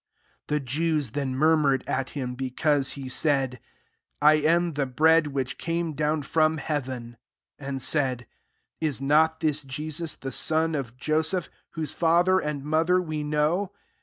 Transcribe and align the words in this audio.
41 0.47 0.47
The 0.47 0.65
Jews 0.67 1.09
then 1.11 1.35
murmur 1.35 1.75
ed 1.75 1.83
at 1.85 2.09
him, 2.17 2.33
because 2.33 2.93
he 2.93 3.07
said,' 3.07 3.59
I 4.19 4.33
am 4.33 4.73
the 4.73 4.87
bread 4.87 5.27
which 5.27 5.59
came 5.59 5.93
down 5.93 6.23
from 6.23 6.57
heaven:' 6.57 7.17
42 7.59 7.69
and 7.69 7.81
said," 7.83 8.27
Is 8.81 8.99
not 8.99 9.41
this 9.41 9.61
Jesus, 9.61 10.15
the 10.15 10.31
son 10.31 10.73
of 10.73 10.97
Joseph, 10.97 11.49
whose 11.73 11.93
father 11.93 12.39
and 12.39 12.63
mother 12.63 12.99
we 12.99 13.21
know 13.21 13.73